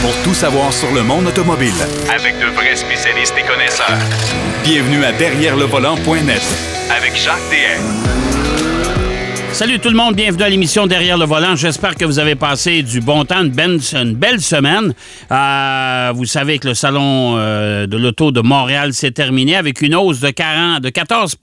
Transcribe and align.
pour 0.00 0.14
tout 0.22 0.34
savoir 0.34 0.72
sur 0.72 0.92
le 0.92 1.02
monde 1.02 1.26
automobile. 1.26 1.72
Avec 2.14 2.38
de 2.38 2.46
vrais 2.54 2.76
spécialistes 2.76 3.34
et 3.38 3.46
connaisseurs. 3.46 3.98
Bienvenue 4.62 5.04
à 5.04 5.12
Derrière 5.12 5.56
le 5.56 5.64
volant.net 5.64 6.42
Avec 6.96 7.16
Jacques 7.16 7.36
DM. 7.50 8.08
Salut 9.52 9.80
tout 9.80 9.88
le 9.88 9.96
monde, 9.96 10.14
bienvenue 10.14 10.42
à 10.44 10.48
l'émission 10.48 10.86
Derrière 10.86 11.18
le 11.18 11.24
volant. 11.24 11.56
J'espère 11.56 11.96
que 11.96 12.04
vous 12.04 12.18
avez 12.18 12.36
passé 12.36 12.82
du 12.82 13.00
bon 13.00 13.24
temps, 13.24 13.42
une 13.42 13.50
belle, 13.50 13.80
une 13.92 14.14
belle 14.14 14.40
semaine. 14.40 14.94
Euh, 15.32 16.12
vous 16.14 16.26
savez 16.26 16.58
que 16.58 16.68
le 16.68 16.74
salon 16.74 17.36
euh, 17.36 17.86
de 17.86 17.96
l'auto 17.96 18.30
de 18.30 18.40
Montréal 18.40 18.92
s'est 18.92 19.10
terminé 19.10 19.56
avec 19.56 19.80
une 19.82 19.96
hausse 19.96 20.20
de, 20.20 20.30
40, 20.30 20.80
de 20.80 20.90
14 20.90 21.36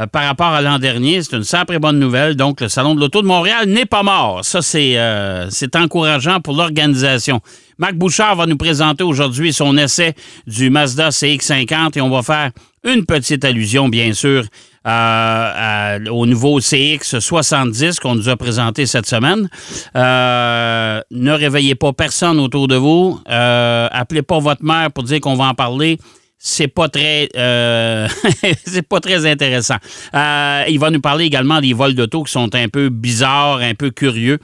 euh, 0.00 0.06
par 0.06 0.24
rapport 0.24 0.48
à 0.48 0.60
l'an 0.60 0.78
dernier. 0.78 1.22
C'est 1.22 1.36
une 1.36 1.42
sacrée 1.42 1.78
bonne 1.78 1.98
nouvelle. 1.98 2.36
Donc, 2.36 2.60
le 2.60 2.68
Salon 2.68 2.94
de 2.94 3.00
l'Auto 3.00 3.20
de 3.20 3.26
Montréal 3.26 3.66
n'est 3.66 3.86
pas 3.86 4.02
mort. 4.02 4.44
Ça, 4.44 4.62
c'est 4.62 4.96
euh, 4.96 5.48
encourageant 5.74 6.40
pour 6.40 6.54
l'organisation. 6.54 7.40
Marc 7.78 7.94
Bouchard 7.94 8.36
va 8.36 8.46
nous 8.46 8.56
présenter 8.56 9.02
aujourd'hui 9.02 9.52
son 9.52 9.76
essai 9.76 10.14
du 10.46 10.70
Mazda 10.70 11.08
CX-50 11.08 11.98
et 11.98 12.00
on 12.00 12.10
va 12.10 12.22
faire 12.22 12.50
une 12.84 13.06
petite 13.06 13.44
allusion, 13.44 13.88
bien 13.88 14.12
sûr, 14.12 14.44
euh, 14.86 15.98
au 16.10 16.26
nouveau 16.26 16.60
CX-70 16.60 17.98
qu'on 17.98 18.14
nous 18.14 18.28
a 18.28 18.36
présenté 18.36 18.86
cette 18.86 19.06
semaine. 19.06 19.48
ne 19.94 21.32
réveillez 21.32 21.74
pas 21.74 21.92
personne 21.92 22.38
autour 22.38 22.68
de 22.68 22.76
vous. 22.76 23.20
appelez 23.26 24.22
pas 24.22 24.38
votre 24.38 24.64
mère 24.64 24.92
pour 24.92 25.04
dire 25.04 25.20
qu'on 25.20 25.34
va 25.34 25.46
en 25.46 25.54
parler 25.54 25.98
c'est 26.38 26.68
pas 26.68 26.88
très 26.88 27.28
euh, 27.36 28.08
c'est 28.64 28.86
pas 28.86 29.00
très 29.00 29.26
intéressant. 29.26 29.76
Euh, 30.14 30.64
il 30.68 30.78
va 30.78 30.90
nous 30.90 31.00
parler 31.00 31.24
également 31.24 31.60
des 31.60 31.72
vols 31.72 31.94
d'auto 31.94 32.22
qui 32.22 32.32
sont 32.32 32.54
un 32.54 32.68
peu 32.68 32.88
bizarres, 32.88 33.58
un 33.58 33.74
peu 33.74 33.90
curieux. 33.90 34.38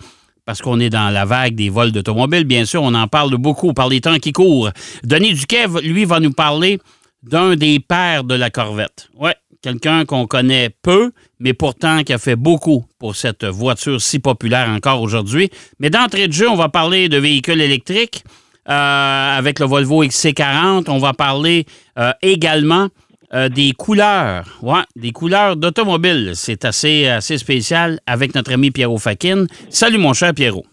Parce 0.45 0.61
qu'on 0.61 0.79
est 0.79 0.91
dans 0.91 1.09
la 1.09 1.25
vague 1.25 1.55
des 1.55 1.71
vols 1.71 1.93
d'automobile, 1.93 2.45
bien 2.45 2.67
sûr, 2.67 2.83
on 2.83 2.93
en 2.93 3.09
parle 3.09 3.35
beaucoup 3.39 3.73
par 3.73 3.89
les 3.89 4.03
temps 4.03 4.19
qui 4.19 4.33
courent. 4.33 4.71
Denis 5.03 5.33
Duquet, 5.33 5.67
lui, 5.83 6.05
va 6.05 6.21
nous 6.21 6.33
parler 6.33 6.81
d'un 7.23 7.57
des 7.57 7.81
pères 7.81 8.25
de 8.25 8.35
la 8.35 8.51
Corvette. 8.51 9.09
Ouais, 9.15 9.35
quelqu'un 9.63 10.05
qu'on 10.05 10.27
connaît 10.27 10.69
peu, 10.83 11.13
mais 11.39 11.55
pourtant 11.55 12.05
qui 12.05 12.13
a 12.13 12.19
fait 12.19 12.37
beaucoup 12.37 12.85
pour 12.99 13.17
cette 13.17 13.45
voiture 13.45 14.03
si 14.03 14.19
populaire 14.19 14.69
encore 14.69 15.01
aujourd'hui. 15.01 15.49
Mais 15.79 15.89
d'entrée 15.89 16.29
de 16.29 16.33
jeu, 16.35 16.51
on 16.51 16.57
va 16.57 16.69
parler 16.69 17.09
de 17.09 17.17
véhicules 17.17 17.63
électriques. 17.63 18.23
Euh, 18.69 19.39
avec 19.39 19.59
le 19.59 19.67
Volvo 19.67 20.05
XC40. 20.05 20.89
On 20.89 20.99
va 20.99 21.13
parler 21.13 21.67
euh, 21.99 22.13
également 22.23 22.89
euh, 23.35 23.51
des 23.51 23.73
couleurs, 23.73 24.45
ouais, 24.63 24.83
des 24.97 25.13
couleurs 25.13 25.57
d'automobile. 25.57 26.33
C'est 26.35 26.65
assez, 26.65 27.07
assez 27.09 27.37
spécial 27.37 27.99
avec 28.07 28.35
notre 28.35 28.55
ami 28.55 28.71
Pierrot 28.71 28.97
Fakin. 28.97 29.45
Salut 29.69 29.99
mon 29.99 30.15
cher 30.15 30.33
Pierrot. 30.33 30.65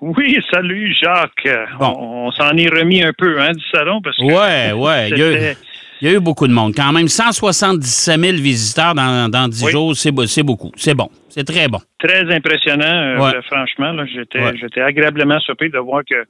Oui, 0.00 0.36
salut 0.52 0.94
Jacques. 1.00 1.48
On, 1.80 2.30
s'en 2.32 2.56
est 2.56 2.68
remis 2.68 3.02
un 3.02 3.12
peu 3.16 3.40
hein, 3.40 3.52
du 3.52 3.64
salon 3.72 4.00
parce 4.02 4.16
que. 4.16 4.24
Ouais, 4.24 4.72
ouais. 4.72 5.56
Il 6.00 6.08
y, 6.08 6.10
a, 6.10 6.14
eu 6.14 6.20
beaucoup 6.20 6.46
de 6.46 6.52
monde. 6.52 6.74
Quand 6.76 6.92
même, 6.92 7.08
177 7.08 8.20
000 8.20 8.36
visiteurs 8.36 8.94
dans, 8.94 9.28
dans 9.30 9.48
10 9.48 9.68
jours, 9.68 9.96
c'est 9.96 10.12
beaucoup. 10.42 10.70
C'est 10.76 10.94
bon. 10.94 11.08
C'est 11.28 11.44
très 11.44 11.68
bon. 11.68 11.78
Très 11.98 12.22
impressionnant, 12.34 13.16
franchement. 13.46 13.94
J'étais 14.06 14.80
agréablement 14.80 15.38
surpris 15.40 15.70
de 15.70 15.78
voir 15.78 16.02
que 16.08 16.26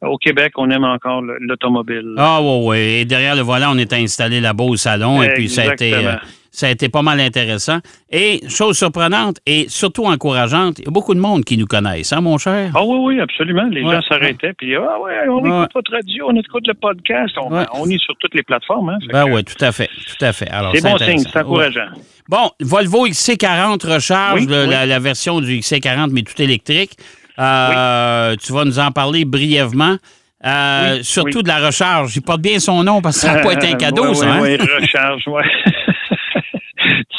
au 0.00 0.16
Québec, 0.16 0.52
on 0.56 0.70
aime 0.70 0.84
encore 0.84 1.22
l'automobile. 1.22 2.14
Ah 2.16 2.40
oui, 2.40 2.60
oui. 2.62 2.78
Et 2.78 3.04
derrière 3.04 3.34
le 3.34 3.42
volant, 3.42 3.72
on 3.74 3.78
est 3.78 3.92
installé 3.92 4.40
là-bas 4.40 4.64
au 4.64 4.76
salon 4.76 5.22
et 5.22 5.32
puis 5.34 5.48
ça 5.48 5.62
a 5.62 5.72
été. 5.72 5.94
Euh, 5.94 6.14
ça 6.50 6.66
a 6.66 6.70
été 6.70 6.88
pas 6.88 7.02
mal 7.02 7.20
intéressant. 7.20 7.78
Et 8.10 8.40
chose 8.48 8.76
surprenante 8.76 9.38
et 9.46 9.66
surtout 9.68 10.04
encourageante, 10.04 10.78
il 10.78 10.84
y 10.86 10.88
a 10.88 10.90
beaucoup 10.90 11.14
de 11.14 11.20
monde 11.20 11.44
qui 11.44 11.56
nous 11.56 11.66
connaissent, 11.66 12.12
hein, 12.12 12.20
mon 12.20 12.38
cher? 12.38 12.72
Ah 12.74 12.82
oui, 12.84 12.98
oui, 13.00 13.20
absolument. 13.20 13.64
Les 13.70 13.82
gens 13.82 14.00
s'arrêtaient, 14.08 14.52
puis 14.54 14.74
ah 14.74 15.00
ouais, 15.00 15.28
on 15.28 15.44
écoute 15.44 15.70
votre 15.74 15.92
radio, 15.92 16.26
on 16.28 16.36
écoute 16.36 16.66
le 16.66 16.74
podcast, 16.74 17.34
on, 17.38 17.90
est 17.90 17.98
sur 17.98 18.14
toutes 18.18 18.34
les 18.34 18.42
plateformes. 18.42 18.90
Hein, 18.90 18.98
ben 19.12 19.26
oui, 19.30 19.44
tout 19.44 19.62
à 19.64 19.72
fait, 19.72 19.88
tout 19.88 20.24
à 20.24 20.32
fait. 20.32 20.48
C'est 20.74 20.82
bon 20.82 20.98
signe, 20.98 21.18
c'est 21.18 21.38
encourageant. 21.38 21.88
Bon, 22.28 22.50
Volvo 22.60 23.06
XC40 23.06 23.86
recharge 23.86 24.46
la, 24.46 24.98
version 24.98 25.40
du 25.40 25.58
XC40, 25.58 26.10
mais 26.12 26.22
tout 26.22 26.40
électrique. 26.40 26.92
Euh, 27.38 28.34
tu 28.36 28.52
vas 28.52 28.64
nous 28.64 28.78
en 28.78 28.90
parler 28.90 29.24
brièvement. 29.24 29.96
Euh, 30.44 31.00
surtout 31.02 31.42
de 31.42 31.48
la 31.48 31.58
recharge. 31.58 32.14
Il 32.16 32.22
porte 32.22 32.40
bien 32.40 32.60
son 32.60 32.84
nom 32.84 33.00
parce 33.00 33.16
que 33.16 33.26
ça 33.26 33.34
n'a 33.34 33.40
pas 33.40 33.54
été 33.54 33.68
un 33.68 33.76
cadeau, 33.76 34.14
ça. 34.14 34.34
Hein? 34.34 34.40
Oui, 34.40 34.56
recharge, 34.56 35.22
oui. 35.26 35.42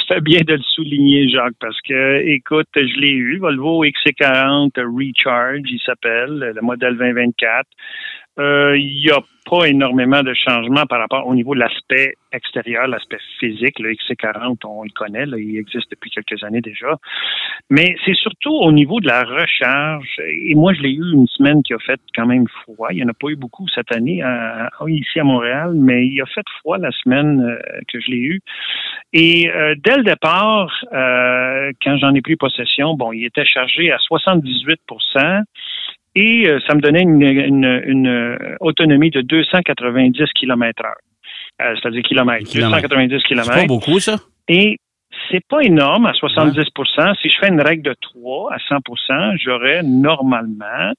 fais 0.09 0.22
bien 0.22 0.42
de 0.42 0.53
le 0.53 0.62
souligner, 0.64 1.30
Jacques, 1.30 1.53
parce 1.59 1.80
que, 1.81 2.22
écoute, 2.25 2.68
je 2.75 3.00
l'ai 3.00 3.12
eu, 3.12 3.38
Volvo 3.38 3.86
XC40 3.86 4.72
Recharge, 4.78 5.70
il 5.70 5.80
s'appelle, 5.86 6.53
le 6.56 6.62
modèle 6.62 6.97
2024. 6.97 7.68
Euh, 8.39 8.77
il 8.77 9.01
n'y 9.03 9.11
a 9.11 9.19
pas 9.50 9.66
énormément 9.67 10.22
de 10.22 10.33
changements 10.33 10.85
par 10.85 11.00
rapport 11.00 11.27
au 11.27 11.35
niveau 11.35 11.55
de 11.55 11.59
l'aspect 11.59 12.13
extérieur, 12.31 12.88
l'aspect 12.88 13.17
physique. 13.39 13.79
Le 13.79 13.91
XC40, 13.94 14.59
on 14.66 14.83
le 14.83 14.91
connaît, 14.95 15.25
il 15.38 15.57
existe 15.57 15.91
depuis 15.91 16.09
quelques 16.11 16.41
années 16.44 16.61
déjà. 16.61 16.95
Mais 17.69 17.95
c'est 18.05 18.16
surtout 18.16 18.53
au 18.53 18.72
niveau 18.72 19.00
de 19.00 19.07
la 19.07 19.23
recharge. 19.23 20.19
Et 20.27 20.55
moi, 20.55 20.73
je 20.73 20.81
l'ai 20.81 20.91
eu 20.91 21.13
une 21.13 21.27
semaine 21.27 21.63
qui 21.63 21.73
a 21.73 21.79
fait 21.79 22.00
quand 22.16 22.27
même 22.27 22.45
froid. 22.63 22.89
Il 22.91 22.97
n'y 22.97 23.03
en 23.03 23.09
a 23.09 23.13
pas 23.13 23.29
eu 23.29 23.35
beaucoup 23.35 23.67
cette 23.67 23.91
année 23.91 24.23
ici 24.88 25.19
à 25.19 25.23
Montréal, 25.23 25.73
mais 25.75 26.06
il 26.06 26.21
a 26.21 26.25
fait 26.27 26.47
froid 26.59 26.77
la 26.77 26.91
semaine 26.91 27.41
euh, 27.41 27.79
que 27.91 28.00
je 28.00 28.11
l'ai 28.11 28.17
eu. 28.17 28.41
Et 29.11 29.50
euh, 29.50 29.75
dès 29.83 29.97
le 29.97 30.03
départ, 30.03 30.71
quand 30.91 31.97
j'en 31.97 32.13
ai 32.13 32.21
pris 32.21 32.35
possession, 32.35 32.94
bon, 32.94 33.11
il 33.11 33.25
était 33.25 33.45
chargé 33.45 33.91
à 33.91 33.97
78 33.97 34.79
et 36.19 36.47
euh, 36.47 36.59
ça 36.68 36.75
me 36.75 36.81
donnait 36.81 37.03
une, 37.03 38.06
euh, 38.06 38.38
autonomie 38.59 39.09
de 39.09 39.22
290 39.22 40.25
km 40.35 40.85
heure. 40.85 40.96
Euh, 41.62 41.75
c'est-à-dire 41.75 42.03
kilomètres. 42.03 42.52
290 42.53 43.24
km. 43.24 43.44
C'est 43.46 43.62
pas 43.62 43.68
beaucoup, 43.68 44.00
ça? 44.00 44.18
Et 44.50 44.78
c'est 45.31 45.46
pas 45.47 45.62
énorme 45.62 46.06
à 46.06 46.12
70% 46.12 47.16
Si 47.22 47.30
je 47.30 47.38
fais 47.40 47.47
une 47.47 47.62
règle 47.62 47.84
de 47.84 47.96
3 48.02 48.53
à 48.53 48.57
100 48.59 48.78
j'aurais 49.38 49.81
normalement, 49.84 50.91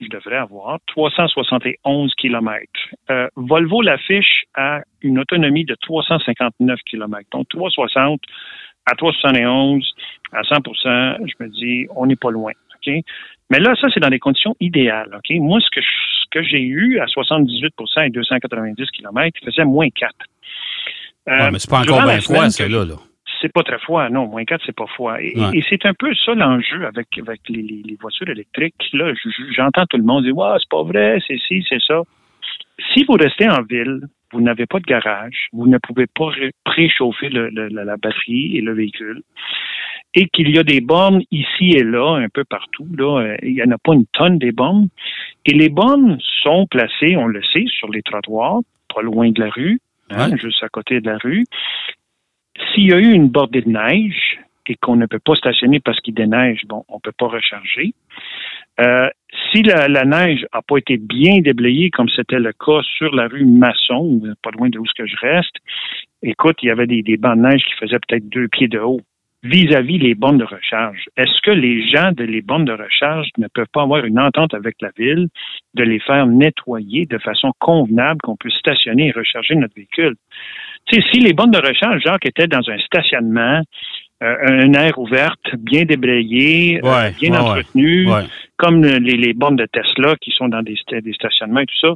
je 0.00 0.08
devrais 0.08 0.36
avoir 0.36 0.78
371 0.86 2.12
km. 2.14 2.62
Volvo 3.36 3.82
l'affiche 3.82 4.44
à 4.54 4.80
une 5.02 5.18
autonomie 5.18 5.64
de 5.64 5.76
359 5.80 6.78
km. 6.88 7.22
Donc 7.32 7.48
360 7.48 8.20
à 8.86 8.94
371 8.94 9.84
à 10.32 10.42
100 10.44 10.56
je 10.84 11.44
me 11.44 11.48
dis, 11.48 11.86
on 11.96 12.06
n'est 12.06 12.16
pas 12.16 12.30
loin. 12.30 12.52
Mais 13.50 13.60
là, 13.60 13.74
ça, 13.80 13.88
c'est 13.92 14.00
dans 14.00 14.10
des 14.10 14.18
conditions 14.18 14.54
idéales. 14.60 15.10
OK? 15.14 15.36
Moi, 15.40 15.60
ce 15.60 15.68
que, 15.70 15.80
ce 15.80 16.26
que 16.30 16.42
j'ai 16.42 16.60
eu 16.60 16.98
à 16.98 17.06
78% 17.06 18.06
et 18.06 18.10
290 18.10 18.90
km, 18.90 19.38
il 19.40 19.44
faisait 19.46 19.64
moins 19.64 19.88
4. 19.88 20.14
Euh, 21.28 21.50
mais 21.52 21.58
c'est 21.58 21.70
pas 21.70 21.80
encore 21.80 22.02
bien 22.02 22.20
froid, 22.20 22.46
là 22.46 22.84
là. 22.84 22.94
C'est 23.40 23.52
pas 23.52 23.62
très 23.62 23.78
froid, 23.78 24.08
non. 24.08 24.26
Moins 24.26 24.44
4, 24.44 24.62
c'est 24.66 24.74
pas 24.74 24.86
froid. 24.86 25.16
Et, 25.20 25.62
c'est 25.68 25.86
un 25.86 25.94
peu 25.94 26.12
ça 26.26 26.34
l'enjeu 26.34 26.86
avec, 26.86 27.06
avec 27.18 27.40
les, 27.48 27.96
voitures 28.00 28.28
électriques. 28.28 28.74
Là, 28.92 29.12
j'entends 29.54 29.86
tout 29.86 29.96
le 29.96 30.02
monde 30.02 30.24
dire 30.24 30.36
Ouais, 30.36 30.56
c'est 30.58 30.68
pas 30.70 30.82
vrai, 30.82 31.18
c'est 31.26 31.38
ci, 31.46 31.64
c'est 31.68 31.80
ça. 31.80 32.02
Si 32.92 33.04
vous 33.04 33.14
restez 33.14 33.48
en 33.48 33.62
ville, 33.62 34.00
vous 34.32 34.40
n'avez 34.40 34.66
pas 34.66 34.80
de 34.80 34.84
garage, 34.84 35.48
vous 35.52 35.68
ne 35.68 35.78
pouvez 35.78 36.06
pas 36.06 36.30
préchauffer 36.64 37.28
la 37.30 37.96
batterie 37.96 38.56
et 38.56 38.60
le 38.60 38.72
véhicule 38.72 39.22
et 40.14 40.26
qu'il 40.28 40.50
y 40.50 40.58
a 40.58 40.62
des 40.62 40.80
bornes 40.80 41.22
ici 41.30 41.70
et 41.70 41.84
là, 41.84 42.16
un 42.16 42.28
peu 42.28 42.44
partout. 42.44 42.86
Là, 42.96 43.20
euh, 43.20 43.36
il 43.42 43.54
n'y 43.54 43.62
en 43.62 43.70
a 43.70 43.78
pas 43.78 43.94
une 43.94 44.06
tonne 44.06 44.38
des 44.38 44.52
bornes. 44.52 44.88
Et 45.46 45.52
les 45.52 45.68
bornes 45.68 46.18
sont 46.42 46.66
placées, 46.66 47.16
on 47.16 47.26
le 47.26 47.42
sait, 47.52 47.66
sur 47.68 47.90
les 47.90 48.02
trottoirs, 48.02 48.60
pas 48.94 49.02
loin 49.02 49.30
de 49.30 49.40
la 49.40 49.50
rue, 49.50 49.80
hein, 50.10 50.36
juste 50.36 50.62
à 50.62 50.68
côté 50.68 51.00
de 51.00 51.10
la 51.10 51.18
rue. 51.18 51.44
S'il 52.72 52.88
y 52.88 52.92
a 52.92 52.98
eu 52.98 53.12
une 53.12 53.28
bordée 53.28 53.62
de 53.62 53.70
neige 53.70 54.38
et 54.66 54.74
qu'on 54.76 54.96
ne 54.96 55.06
peut 55.06 55.18
pas 55.18 55.34
stationner 55.34 55.80
parce 55.80 55.98
qu'il 56.00 56.14
déneige, 56.14 56.60
bon, 56.66 56.84
on 56.88 56.96
ne 56.96 57.00
peut 57.00 57.12
pas 57.16 57.28
recharger. 57.28 57.94
Euh, 58.80 59.08
si 59.50 59.62
la, 59.62 60.04
neige 60.04 60.46
n'a 60.54 60.62
pas 60.62 60.76
été 60.76 60.98
bien 60.98 61.40
déblayée, 61.40 61.90
comme 61.90 62.08
c'était 62.10 62.38
le 62.38 62.52
cas 62.52 62.82
sur 62.82 63.14
la 63.14 63.28
rue 63.28 63.44
Masson, 63.44 64.20
pas 64.42 64.50
loin 64.50 64.68
de 64.68 64.78
où 64.78 64.86
ce 64.86 64.92
que 64.94 65.06
je 65.06 65.16
reste, 65.16 65.56
écoute, 66.22 66.58
il 66.62 66.66
y 66.66 66.70
avait 66.70 66.86
des, 66.86 67.02
des 67.02 67.16
bancs 67.16 67.36
de 67.36 67.42
neige 67.42 67.62
qui 67.64 67.74
faisaient 67.74 67.98
peut-être 68.06 68.28
deux 68.28 68.48
pieds 68.48 68.68
de 68.68 68.78
haut 68.78 69.00
vis-à-vis 69.42 69.98
les 69.98 70.14
bornes 70.14 70.38
de 70.38 70.44
recharge. 70.44 71.04
Est-ce 71.16 71.40
que 71.42 71.50
les 71.50 71.88
gens 71.88 72.12
de 72.12 72.24
les 72.24 72.42
bornes 72.42 72.64
de 72.64 72.72
recharge 72.72 73.28
ne 73.38 73.46
peuvent 73.46 73.66
pas 73.72 73.82
avoir 73.82 74.04
une 74.04 74.18
entente 74.18 74.54
avec 74.54 74.76
la 74.80 74.90
ville 74.96 75.28
de 75.74 75.84
les 75.84 76.00
faire 76.00 76.26
nettoyer 76.26 77.06
de 77.06 77.18
façon 77.18 77.52
convenable 77.58 78.20
qu'on 78.22 78.36
puisse 78.36 78.56
stationner 78.56 79.08
et 79.08 79.12
recharger 79.12 79.54
notre 79.54 79.74
véhicule? 79.74 80.14
Si 80.90 81.20
les 81.20 81.34
bornes 81.34 81.50
de 81.50 81.58
recharge, 81.58 82.02
Jacques, 82.02 82.26
étaient 82.26 82.46
dans 82.46 82.68
un 82.68 82.78
stationnement, 82.78 83.60
euh, 84.22 84.36
un 84.42 84.72
air 84.72 84.98
ouverte, 84.98 85.54
bien 85.58 85.84
débrayé, 85.84 86.80
euh, 86.82 87.10
bien 87.20 87.38
entretenu, 87.38 88.08
comme 88.56 88.82
les, 88.82 89.16
les, 89.16 89.34
bornes 89.34 89.56
de 89.56 89.66
Tesla 89.66 90.16
qui 90.20 90.32
sont 90.32 90.48
dans 90.48 90.62
des, 90.62 90.76
des 90.90 91.12
stationnements 91.12 91.60
et 91.60 91.66
tout 91.66 91.78
ça. 91.80 91.94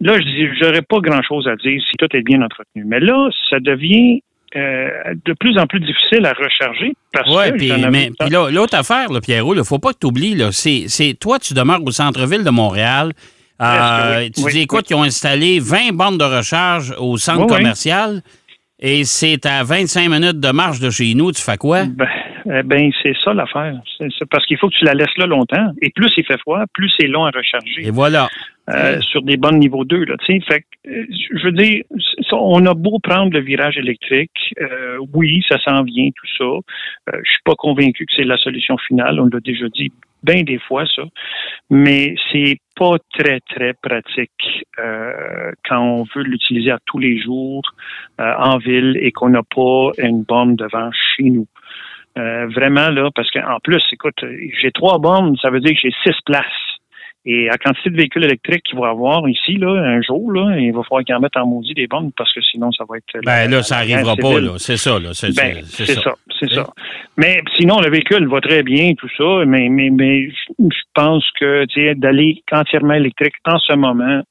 Là, 0.00 0.20
je 0.20 0.64
n'aurais 0.64 0.82
pas 0.82 0.98
grand-chose 0.98 1.48
à 1.48 1.56
dire 1.56 1.80
si 1.88 1.96
tout 1.96 2.14
est 2.14 2.22
bien 2.22 2.42
entretenu. 2.42 2.84
Mais 2.84 3.00
là, 3.00 3.30
ça 3.48 3.60
devient 3.60 4.20
euh, 4.56 5.14
de 5.24 5.32
plus 5.32 5.58
en 5.58 5.66
plus 5.66 5.80
difficile 5.80 6.24
à 6.26 6.32
recharger. 6.32 6.94
Oui, 7.28 7.52
puis 7.56 7.72
mais 7.90 8.10
l'autre 8.52 8.76
affaire, 8.76 9.12
là, 9.12 9.20
Pierrot, 9.20 9.54
il 9.54 9.58
ne 9.58 9.62
faut 9.62 9.78
pas 9.78 9.92
que 9.92 9.98
tu 10.00 10.06
oublies, 10.06 10.40
c'est 10.52 11.14
toi, 11.18 11.38
tu 11.38 11.54
demeures 11.54 11.82
au 11.84 11.90
centre-ville 11.90 12.44
de 12.44 12.50
Montréal. 12.50 13.12
Euh, 13.62 14.28
tu 14.34 14.42
dis, 14.50 14.60
écoute, 14.62 14.90
ils 14.90 14.94
ont 14.94 15.02
installé 15.02 15.60
20 15.60 15.92
bornes 15.92 16.18
de 16.18 16.24
recharge 16.24 16.94
au 16.98 17.16
centre 17.16 17.46
commercial 17.46 18.22
et 18.80 19.04
c'est 19.04 19.46
à 19.46 19.62
25 19.62 20.08
minutes 20.08 20.40
de 20.40 20.50
marche 20.50 20.80
de 20.80 20.90
chez 20.90 21.14
nous. 21.14 21.32
Tu 21.32 21.40
fais 21.40 21.56
quoi? 21.56 21.84
Ben, 21.84 22.06
eh 22.46 22.62
ben 22.62 22.90
c'est 23.02 23.14
ça 23.24 23.32
l'affaire. 23.32 23.74
parce 24.30 24.44
qu'il 24.46 24.58
faut 24.58 24.68
que 24.68 24.74
tu 24.74 24.84
la 24.84 24.94
laisses 24.94 25.16
là 25.16 25.26
longtemps. 25.26 25.72
Et 25.80 25.90
plus 25.90 26.12
il 26.16 26.24
fait 26.24 26.38
froid, 26.38 26.62
plus 26.74 26.92
c'est 26.98 27.06
long 27.06 27.24
à 27.24 27.30
recharger. 27.30 27.86
Et 27.86 27.90
voilà. 27.90 28.28
Euh, 28.70 28.98
sur 29.00 29.22
des 29.22 29.36
bonnes 29.36 29.58
niveaux 29.58 29.84
2. 29.84 30.04
Là, 30.04 30.16
fait 30.26 30.64
je 30.86 31.44
veux 31.44 31.52
dire, 31.52 31.82
on 32.40 32.64
a 32.66 32.74
beau 32.74 32.98
prendre 32.98 33.32
le 33.32 33.40
virage 33.40 33.76
électrique, 33.76 34.54
euh, 34.60 34.98
oui, 35.12 35.42
ça 35.48 35.58
s'en 35.60 35.82
vient, 35.82 36.08
tout 36.14 36.26
ça. 36.38 37.12
je 37.12 37.30
suis 37.30 37.42
pas 37.44 37.54
convaincu 37.54 38.06
que 38.06 38.12
c'est 38.16 38.24
la 38.24 38.36
solution 38.36 38.76
finale. 38.78 39.20
On 39.20 39.26
l'a 39.26 39.40
déjà 39.40 39.68
dit 39.68 39.92
bien 40.22 40.42
des 40.42 40.58
fois, 40.58 40.84
ça. 40.86 41.02
Mais 41.70 42.14
c'est 42.32 42.58
pas 42.76 42.96
très, 43.12 43.40
très 43.40 43.74
pratique 43.74 44.64
quand 45.68 45.80
on 45.80 46.04
veut 46.14 46.22
l'utiliser 46.22 46.70
à 46.70 46.78
tous 46.86 46.98
les 46.98 47.20
jours 47.20 47.62
en 48.18 48.56
ville 48.58 48.98
et 49.00 49.12
qu'on 49.12 49.28
n'a 49.28 49.42
pas 49.42 49.90
une 49.98 50.22
borne 50.22 50.56
devant 50.56 50.90
chez 50.92 51.24
nous. 51.24 51.46
vraiment, 52.16 52.88
là, 52.88 53.10
parce 53.14 53.30
qu'en 53.30 53.58
plus, 53.62 53.82
écoute, 53.92 54.24
j'ai 54.60 54.72
trois 54.72 54.98
bornes, 54.98 55.36
ça 55.36 55.50
veut 55.50 55.60
dire 55.60 55.72
que 55.72 55.80
j'ai 55.82 55.94
six 56.04 56.18
places. 56.24 56.73
Et 57.26 57.48
à 57.48 57.56
quantité 57.56 57.88
de 57.88 57.96
véhicules 57.96 58.24
électriques 58.24 58.64
qu'il 58.64 58.78
va 58.78 58.88
avoir 58.88 59.26
ici, 59.28 59.56
là, 59.56 59.70
un 59.70 60.02
jour, 60.02 60.30
là, 60.30 60.58
il 60.58 60.72
va 60.72 60.82
falloir 60.82 61.04
qu'ils 61.04 61.14
en 61.14 61.20
mettent 61.20 61.36
en 61.36 61.46
maudit 61.46 61.72
des 61.72 61.86
bombes 61.86 62.12
parce 62.16 62.32
que 62.34 62.42
sinon, 62.42 62.70
ça 62.72 62.84
va 62.86 62.98
être. 62.98 63.24
Ben 63.24 63.50
là, 63.50 63.62
ça 63.62 63.76
n'arrivera 63.76 64.14
pas, 64.16 64.40
là. 64.40 64.58
C'est 64.58 64.76
ça, 64.76 64.98
là. 64.98 65.14
C'est 65.14 65.34
ben, 65.34 65.62
ça. 65.64 66.14
C'est 66.38 66.50
ça. 66.50 66.66
Mais 67.16 67.40
sinon, 67.56 67.80
le 67.80 67.90
véhicule 67.90 68.28
va 68.28 68.40
très 68.40 68.62
bien, 68.62 68.92
tout 68.94 69.08
ça. 69.16 69.46
Mais, 69.46 69.68
mais, 69.70 69.88
mais 69.90 70.28
je 70.58 70.82
pense 70.94 71.24
que 71.40 71.64
d'aller 71.94 72.42
entièrement 72.52 72.94
électrique 72.94 73.34
en 73.46 73.58
ce 73.58 73.74
moment, 73.74 74.22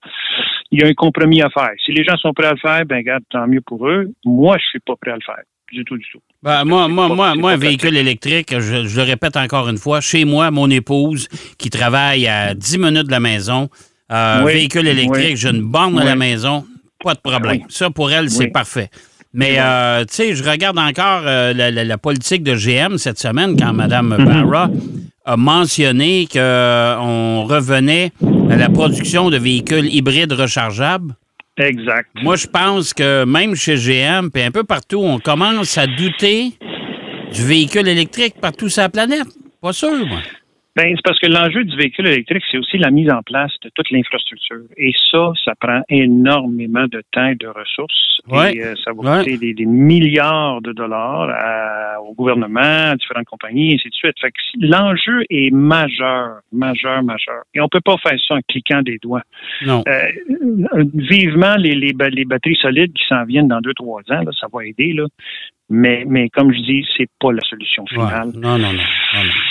il 0.72 0.82
y 0.82 0.84
a 0.84 0.88
un 0.88 0.94
compromis 0.94 1.42
à 1.42 1.50
faire. 1.50 1.72
Si 1.84 1.94
les 1.94 2.04
gens 2.04 2.18
sont 2.18 2.34
prêts 2.34 2.48
à 2.48 2.54
le 2.54 2.58
faire, 2.58 2.86
ben 2.86 2.98
regarde, 2.98 3.24
tant 3.30 3.48
mieux 3.48 3.62
pour 3.62 3.88
eux. 3.88 4.12
Moi, 4.24 4.58
je 4.60 4.66
suis 4.66 4.80
pas 4.80 4.96
prêt 4.96 5.12
à 5.12 5.16
le 5.16 5.22
faire 5.26 5.44
du 5.74 5.84
tout, 5.84 5.98
du 5.98 6.06
tout. 6.12 6.20
Ben, 6.42 6.64
moi, 6.66 6.88
moi, 6.88 7.10
moi, 7.10 7.36
moi, 7.36 7.52
un 7.52 7.58
véhicule 7.58 7.98
électrique, 7.98 8.58
je, 8.60 8.96
le 8.96 9.04
répète 9.04 9.38
encore 9.38 9.68
une 9.70 9.78
fois, 9.78 10.02
chez 10.02 10.26
moi, 10.26 10.52
mon 10.52 10.70
épouse 10.70 11.28
qui 11.58 11.70
travaille 11.70 12.28
à 12.28 12.54
10 12.54 12.78
minutes 12.78 13.08
de 13.08 13.12
la 13.12 13.20
maison, 13.20 13.70
euh, 14.12 14.44
véhicule 14.46 14.88
électrique, 14.88 15.38
j'ai 15.38 15.50
une 15.50 15.64
borne 15.64 16.00
à 16.00 16.04
la 16.04 16.16
maison, 16.16 16.66
pas 17.04 17.16
de 17.16 17.20
problème. 17.20 17.62
Ça, 17.70 17.90
pour 17.90 18.12
elle, 18.12 18.30
c'est 18.30 18.48
parfait. 18.48 18.90
Mais, 19.34 19.56
euh, 19.58 20.02
tu 20.02 20.14
sais, 20.14 20.36
je 20.36 20.44
regarde 20.44 20.78
encore 20.78 21.24
euh, 21.26 21.54
la, 21.54 21.98
politique 21.98 22.44
de 22.44 22.54
GM 22.54 22.98
cette 22.98 23.18
semaine 23.18 23.58
quand 23.58 23.74
Mme 23.74 24.16
mhm. 24.18 24.26
Barra 24.26 24.70
a 25.26 25.38
mentionné 25.38 26.28
qu'on 26.32 27.44
revenait 27.46 28.12
à 28.52 28.56
la 28.58 28.70
production 28.70 29.32
de 29.32 29.38
véhicules 29.38 29.92
hybrides 29.92 30.34
rechargeables. 30.34 31.16
Exact. 31.58 32.10
Moi, 32.16 32.36
je 32.36 32.48
pense 32.48 32.94
que 32.94 33.26
même 33.26 33.56
chez 33.56 33.76
GM, 33.76 34.30
puis 34.30 34.42
un 34.42 34.52
peu 34.52 34.64
partout, 34.64 35.02
on 35.04 35.20
commence 35.20 35.78
à 35.78 35.86
douter 35.86 36.54
du 37.32 37.44
véhicule 37.46 37.88
électrique 37.88 38.36
partout 38.42 38.70
sur 38.70 38.82
la 38.82 38.90
planète. 38.90 39.28
Pas 39.62 39.74
sûr, 39.74 40.06
moi. 40.06 40.20
Ben, 40.76 40.96
c'est 40.96 41.04
parce 41.04 41.20
que 41.20 41.28
l'enjeu 41.28 41.64
du 41.64 41.76
véhicule 41.78 42.08
électrique, 42.08 42.44
c'est 42.52 42.58
aussi 42.58 42.80
la 42.80 42.90
mise 42.90 43.12
en 43.12 43.22
place 43.22 43.52
de 43.62 43.70
toute 43.76 43.92
l'infrastructure. 43.92 44.64
Et 44.76 44.92
ça, 45.12 45.32
ça 45.46 45.54
prend 45.60 45.82
énormément 45.88 46.88
de 46.88 47.04
temps 47.12 47.28
et 47.28 47.36
de 47.36 47.48
ressources. 47.48 48.14
Et 48.32 48.64
euh, 48.64 48.74
ça 48.84 48.92
va 48.94 49.20
coûter 49.20 49.38
des, 49.38 49.66
milliards 49.66 50.62
de 50.62 50.72
dollars 50.72 51.30
au 52.04 52.14
gouvernement, 52.14 52.62
à 52.92 52.96
différentes 52.96 53.26
compagnies, 53.26 53.72
et 53.72 53.76
ainsi 53.76 53.90
de 53.90 53.94
suite. 53.94 54.16
Fait 54.20 54.32
que 54.32 54.38
l'enjeu 54.62 55.26
est 55.30 55.54
majeur, 55.54 56.40
majeur, 56.52 57.04
majeur. 57.04 57.44
Et 57.54 57.62
on 57.62 57.68
peut 57.68 57.82
pas 57.82 57.98
faire 57.98 58.18
ça 58.28 58.36
en 58.36 58.40
cliquant 58.48 58.82
des 58.82 58.98
doigts. 59.02 59.24
Non. 59.66 59.84
Euh, 59.88 60.84
vivement, 60.94 61.56
les, 61.58 61.76
les, 61.76 61.94
les 62.12 62.26
batteries 62.26 62.58
solides 62.62 62.94
qui 62.94 63.06
s'en 63.08 63.26
viennent 63.26 63.48
dans 63.50 63.62
deux, 63.62 63.74
trois 63.74 64.02
ans, 64.10 64.24
là, 64.24 64.32
ça 64.40 64.48
va 64.52 64.66
aider. 64.66 64.94
Là. 64.94 65.06
Mais, 65.70 66.04
mais 66.08 66.30
comme 66.30 66.52
je 66.54 66.60
dis, 66.60 66.86
c'est 66.98 67.10
pas 67.20 67.32
la 67.32 67.42
solution 67.42 67.86
finale. 67.88 68.32
Non, 68.36 68.58
non, 68.58 68.74
non, 68.74 68.84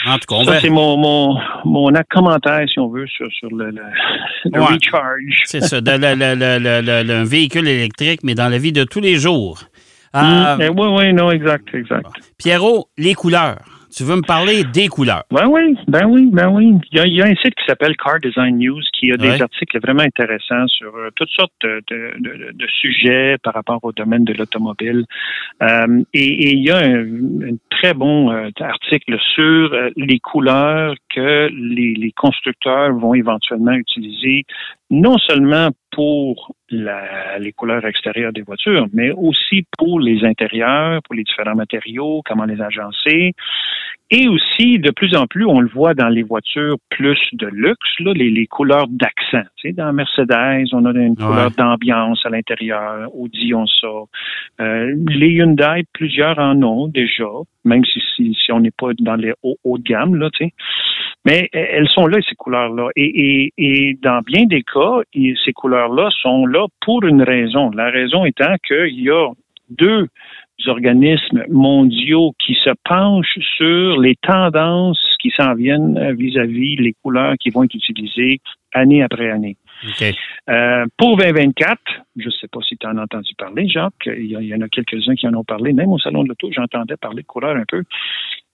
En 0.06 0.18
tout 0.18 0.26
cas, 0.28 0.44
ça, 0.44 0.60
c'est 0.60 0.68
mon, 0.68 0.96
mon, 0.96 1.38
mon 1.64 1.90
commentaire, 2.10 2.64
si 2.68 2.78
on 2.78 2.88
veut, 2.88 3.06
sur, 3.06 3.26
sur 3.32 3.48
le, 3.50 3.70
le, 3.70 4.60
recharge. 4.60 5.40
C'est 5.44 5.62
ça, 5.62 5.78
un 5.78 7.24
véhicule 7.24 7.66
électrique, 7.66 8.20
mais 8.22 8.34
dans 8.34 8.48
la 8.48 8.58
vie 8.58 8.72
de 8.72 8.84
tous 8.84 9.00
les 9.00 9.16
jours. 9.16 9.60
oui, 10.14 10.20
euh, 10.22 10.68
oui, 10.68 11.12
non, 11.14 11.30
exact, 11.30 11.74
exact. 11.74 12.06
Pierrot, 12.36 12.88
les 12.98 13.14
couleurs. 13.14 13.81
Tu 13.94 14.04
veux 14.04 14.16
me 14.16 14.22
parler 14.22 14.64
des 14.64 14.88
couleurs? 14.88 15.24
Ben 15.30 15.46
oui, 15.48 15.76
ben 15.86 16.06
oui, 16.06 16.30
ben 16.32 16.48
oui. 16.48 16.74
Il 16.92 17.12
y 17.12 17.20
a, 17.20 17.26
un 17.26 17.34
site 17.34 17.54
qui 17.54 17.64
s'appelle 17.66 17.94
Car 17.96 18.18
Design 18.20 18.56
News 18.56 18.80
qui 18.98 19.12
a 19.12 19.18
des 19.18 19.42
articles 19.42 19.78
vraiment 19.80 20.02
intéressants 20.02 20.66
sur 20.68 20.96
euh, 20.96 21.10
toutes 21.14 21.28
sortes 21.30 21.52
de, 21.62 21.82
de, 21.88 22.66
sujets 22.80 23.36
par 23.42 23.52
rapport 23.52 23.80
au 23.82 23.92
domaine 23.92 24.24
de 24.24 24.32
l'automobile. 24.32 25.04
Euh, 25.62 26.02
et, 26.14 26.52
il 26.52 26.64
y 26.64 26.70
a 26.70 26.78
un, 26.78 27.56
très 27.70 27.92
bon 27.92 28.30
euh, 28.30 28.48
article 28.60 29.18
sur 29.34 29.76
les 29.96 30.18
couleurs 30.20 30.94
que 31.14 31.48
les, 31.52 31.94
les 31.94 32.12
constructeurs 32.12 32.94
vont 32.94 33.12
éventuellement 33.12 33.72
utiliser, 33.72 34.44
non 34.90 35.18
seulement 35.18 35.68
pour 35.90 36.54
la, 36.72 37.38
les 37.38 37.52
couleurs 37.52 37.84
extérieures 37.84 38.32
des 38.32 38.42
voitures, 38.42 38.86
mais 38.92 39.12
aussi 39.12 39.64
pour 39.78 40.00
les 40.00 40.24
intérieurs, 40.24 41.00
pour 41.02 41.14
les 41.14 41.22
différents 41.22 41.54
matériaux, 41.54 42.22
comment 42.24 42.44
les 42.44 42.60
agencer. 42.60 43.34
Et 44.10 44.28
aussi, 44.28 44.78
de 44.78 44.90
plus 44.90 45.16
en 45.16 45.26
plus, 45.26 45.46
on 45.46 45.60
le 45.60 45.68
voit 45.68 45.94
dans 45.94 46.10
les 46.10 46.22
voitures 46.22 46.76
plus 46.90 47.18
de 47.32 47.46
luxe, 47.46 47.98
là, 48.00 48.12
les, 48.12 48.30
les 48.30 48.46
couleurs 48.46 48.86
d'accent. 48.88 49.48
Tu 49.56 49.68
sais, 49.68 49.72
dans 49.72 49.90
Mercedes, 49.94 50.68
on 50.72 50.84
a 50.84 50.92
une 50.92 51.16
couleur 51.16 51.50
d'ambiance 51.52 52.20
à 52.26 52.28
l'intérieur. 52.28 53.08
Audi, 53.14 53.54
on 53.54 53.66
ça. 53.66 53.88
Euh, 54.60 54.94
les 55.08 55.30
Hyundai, 55.30 55.84
plusieurs 55.94 56.38
en 56.38 56.62
ont 56.62 56.88
déjà, 56.88 57.24
même 57.64 57.84
si, 57.86 58.02
si, 58.14 58.34
si 58.34 58.52
on 58.52 58.60
n'est 58.60 58.70
pas 58.70 58.88
dans 58.98 59.16
les 59.16 59.32
hauts 59.42 59.56
haut 59.64 59.78
de 59.78 59.82
gamme, 59.82 60.16
là, 60.16 60.28
tu 60.30 60.44
sais. 60.44 60.52
Mais 61.24 61.48
elles 61.52 61.88
sont 61.88 62.06
là, 62.06 62.18
ces 62.28 62.34
couleurs-là. 62.34 62.88
Et, 62.96 63.04
et, 63.04 63.52
et, 63.56 63.98
dans 64.02 64.20
bien 64.22 64.44
des 64.46 64.62
cas, 64.62 65.02
ces 65.14 65.52
couleurs-là 65.52 66.08
sont 66.20 66.46
là 66.46 66.66
pour 66.80 67.04
une 67.04 67.22
raison. 67.22 67.70
La 67.70 67.90
raison 67.90 68.24
étant 68.24 68.56
qu'il 68.66 69.00
y 69.00 69.10
a 69.10 69.28
deux 69.70 70.08
organismes 70.66 71.44
mondiaux 71.48 72.32
qui 72.38 72.54
se 72.54 72.70
penchent 72.84 73.38
sur 73.56 74.00
les 74.00 74.16
tendances 74.16 75.00
qui 75.20 75.32
s'en 75.36 75.54
viennent 75.54 76.12
vis-à-vis 76.14 76.76
les 76.76 76.94
couleurs 77.02 77.34
qui 77.38 77.50
vont 77.50 77.64
être 77.64 77.74
utilisées 77.74 78.40
année 78.72 79.02
après 79.02 79.30
année. 79.30 79.56
Euh, 80.48 80.86
pour 80.96 81.16
2024, 81.16 81.78
je 82.16 82.26
ne 82.26 82.30
sais 82.30 82.48
pas 82.48 82.60
si 82.66 82.76
tu 82.76 82.86
en 82.86 82.96
as 82.98 83.02
entendu 83.02 83.32
parler, 83.36 83.68
Jacques, 83.68 84.06
il 84.06 84.26
y, 84.26 84.54
en 84.54 84.60
a 84.60 84.68
quelques-uns 84.68 85.14
qui 85.14 85.26
en 85.26 85.34
ont 85.34 85.44
parlé, 85.44 85.72
même 85.72 85.90
au 85.90 85.98
Salon 85.98 86.22
de 86.22 86.28
l'Auto, 86.28 86.50
j'entendais 86.52 86.96
parler 86.96 87.22
de 87.22 87.26
couleurs 87.26 87.56
un 87.56 87.64
peu. 87.66 87.82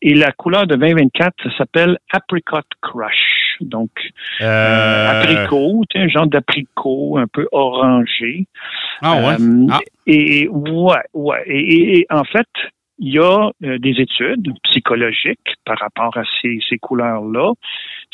Et 0.00 0.14
la 0.14 0.31
couleur 0.33 0.67
de 0.67 0.76
2024, 0.76 1.35
ça 1.43 1.57
s'appelle 1.59 1.99
Apricot 2.12 2.61
Crush. 2.81 3.57
Donc, 3.61 3.90
euh... 4.40 4.45
euh 4.45 5.21
apricot, 5.21 5.85
un 5.97 6.09
genre 6.09 6.26
d'apricot 6.26 7.19
un 7.19 7.26
peu 7.26 7.49
orangé. 7.50 8.47
Ah 9.02 9.17
ouais? 9.17 9.40
Euh, 9.40 9.67
ah. 9.71 9.81
Et, 10.07 10.49
ouais, 10.49 11.02
ouais. 11.14 11.43
Et, 11.47 12.07
en 12.11 12.23
fait, 12.25 12.47
il 13.00 13.14
y 13.14 13.19
a 13.19 13.50
euh, 13.64 13.78
des 13.78 14.00
études 14.00 14.52
psychologiques 14.64 15.55
par 15.64 15.78
rapport 15.78 16.17
à 16.17 16.23
ces, 16.40 16.61
ces 16.69 16.78
couleurs-là. 16.78 17.52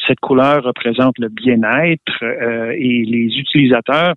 Cette 0.07 0.21
couleur 0.21 0.65
représente 0.65 1.19
le 1.19 1.29
bien-être 1.29 2.23
et 2.23 3.05
les 3.05 3.39
utilisateurs 3.39 4.15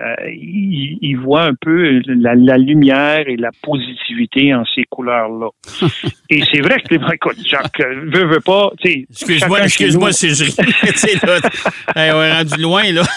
euh, 0.00 0.14
il, 0.30 1.16
voit 1.16 1.42
un 1.42 1.54
peu 1.54 2.00
la, 2.06 2.56
lumière 2.56 3.28
et 3.28 3.36
la 3.36 3.50
positivité 3.62 4.54
en 4.54 4.64
ces 4.74 4.84
couleurs-là. 4.84 5.48
et 6.30 6.40
c'est 6.52 6.60
vrai 6.60 6.80
que, 6.80 6.94
écoute, 7.12 7.38
Jacques, 7.44 7.80
veut, 7.80 8.26
veut 8.26 8.40
pas, 8.40 8.70
Excuse-moi, 8.80 9.64
excuse-moi 9.64 10.12
si 10.12 10.30
je 10.30 10.44
ris. 10.44 10.56
on 11.96 12.00
est 12.00 12.32
rendu 12.32 12.62
loin, 12.62 12.92
là. 12.92 13.02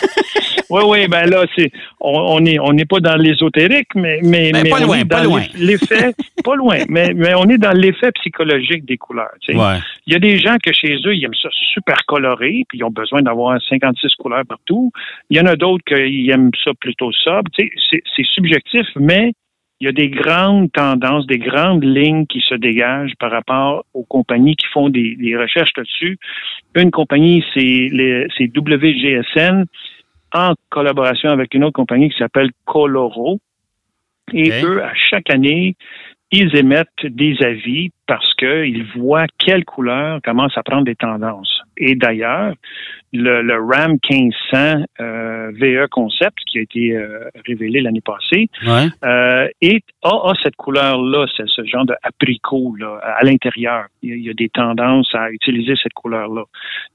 Oui, 0.71 0.83
oui, 0.87 1.07
ben 1.09 1.29
là, 1.29 1.43
c'est 1.53 1.69
on, 1.99 2.45
est 2.45 2.57
on 2.57 2.71
n'est 2.71 2.85
pas 2.85 3.01
dans 3.01 3.17
l'ésotérique, 3.17 3.89
mais 3.93 4.19
mais, 4.23 4.53
ben, 4.53 4.63
mais 4.63 4.69
pas 4.69 4.79
loin, 4.79 5.05
pas 5.05 5.21
loin. 5.21 5.43
L'effet, 5.55 6.13
pas 6.45 6.55
loin, 6.55 6.77
mais 6.87 7.13
mais 7.13 7.33
on 7.35 7.49
est 7.49 7.57
dans 7.57 7.77
l'effet 7.77 8.09
psychologique 8.13 8.85
des 8.85 8.95
couleurs. 8.95 9.33
Il 9.49 10.13
y 10.13 10.15
a 10.15 10.19
des 10.19 10.39
gens 10.39 10.55
que 10.63 10.71
chez 10.71 10.95
eux 11.05 11.13
ils 11.13 11.25
aiment 11.25 11.33
ça 11.41 11.49
super 11.73 11.97
coloré, 12.05 12.63
puis 12.69 12.77
ils 12.77 12.83
ont 12.85 12.89
besoin 12.89 13.21
d'avoir 13.21 13.59
56 13.67 14.15
couleurs 14.15 14.45
partout. 14.45 14.91
Il 15.29 15.37
y 15.37 15.41
en 15.41 15.45
a 15.45 15.57
d'autres 15.57 15.83
qui 15.83 16.29
aiment 16.29 16.51
ça 16.63 16.70
plutôt 16.79 17.11
sobre. 17.11 17.51
C'est 17.57 18.25
subjectif, 18.33 18.85
mais 18.95 19.33
il 19.79 19.85
y 19.85 19.87
a 19.87 19.91
des 19.91 20.09
grandes 20.09 20.71
tendances, 20.71 21.25
des 21.25 21.39
grandes 21.39 21.83
lignes 21.83 22.27
qui 22.27 22.39
se 22.41 22.53
dégagent 22.53 23.15
par 23.19 23.31
rapport 23.31 23.83
aux 23.95 24.03
compagnies 24.03 24.55
qui 24.55 24.67
font 24.67 24.89
des, 24.89 25.15
des 25.15 25.35
recherches 25.35 25.71
là-dessus. 25.75 26.19
Une 26.75 26.91
compagnie, 26.91 27.43
c'est 27.53 28.51
WGSN 28.55 29.65
en 30.33 30.53
collaboration 30.69 31.29
avec 31.29 31.53
une 31.53 31.63
autre 31.63 31.73
compagnie 31.73 32.09
qui 32.09 32.17
s'appelle 32.17 32.51
Coloro. 32.65 33.39
Et 34.33 34.51
eux, 34.63 34.83
à 34.83 34.93
chaque 34.93 35.29
année, 35.29 35.75
ils 36.31 36.55
émettent 36.55 37.05
des 37.05 37.35
avis 37.41 37.89
parce 38.07 38.33
qu'ils 38.35 38.85
voient 38.95 39.27
quelle 39.37 39.65
couleur 39.65 40.21
commence 40.23 40.57
à 40.57 40.63
prendre 40.63 40.85
des 40.85 40.95
tendances. 40.95 41.60
Et 41.77 41.95
d'ailleurs, 41.95 42.53
le, 43.13 43.59
RAM 43.59 43.97
1500 44.09 44.85
euh, 44.99 45.51
VE 45.53 45.87
Concept, 45.89 46.37
qui 46.45 46.59
a 46.59 46.61
été 46.61 46.95
euh, 46.95 47.29
révélé 47.45 47.81
l'année 47.81 48.01
passée, 48.01 48.49
euh, 49.03 49.47
est, 49.61 49.83
a, 50.03 50.33
cette 50.43 50.55
couleur-là, 50.55 51.25
c'est 51.35 51.47
ce 51.47 51.65
genre 51.65 51.85
de 51.85 51.95
apricot 52.03 52.75
là, 52.77 52.99
à 53.03 53.23
l'intérieur. 53.23 53.85
Il, 54.01 54.21
y 54.21 54.29
a 54.29 54.33
des 54.33 54.49
tendances 54.49 55.13
à 55.13 55.29
utiliser 55.31 55.73
cette 55.81 55.93
couleur-là. 55.93 56.43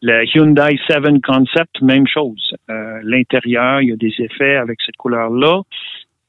Le 0.02 0.24
Hyundai 0.34 0.78
7 0.88 1.22
Concept, 1.22 1.82
même 1.82 2.06
chose. 2.06 2.54
L'intérieur, 3.02 3.82
il 3.82 3.90
y 3.90 3.92
a 3.92 3.96
des 3.96 4.14
effets 4.18 4.56
avec 4.56 4.78
cette 4.84 4.96
couleur-là, 4.96 5.62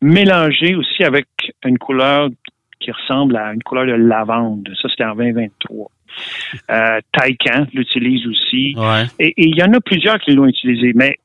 mélangé 0.01 0.75
aussi 0.75 1.03
avec 1.03 1.27
une 1.63 1.77
couleur 1.77 2.29
qui 2.79 2.91
ressemble 2.91 3.35
à 3.37 3.53
une 3.53 3.63
couleur 3.63 3.85
de 3.85 3.93
lavande. 3.93 4.69
Ça, 4.81 4.89
c'était 4.89 5.05
en 5.05 5.15
2023. 5.15 5.89
Euh, 6.69 6.99
Taycan 7.11 7.67
l'utilise 7.73 8.25
aussi. 8.27 8.75
Et 9.19 9.33
il 9.37 9.57
y 9.57 9.63
en 9.63 9.73
a 9.73 9.79
plusieurs 9.81 10.19
qui 10.19 10.31
l'ont 10.31 10.47
utilisé. 10.47 10.91
Mais 10.95 11.17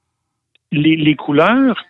les, 0.70 1.14
couleurs, 1.14 1.84